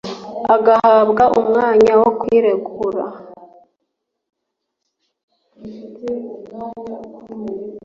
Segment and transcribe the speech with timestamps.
[0.55, 3.03] agahabwa umwanya wo kwiregura,